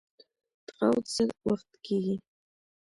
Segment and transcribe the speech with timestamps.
[0.67, 2.15] تقاعد څه وخت کیږي؟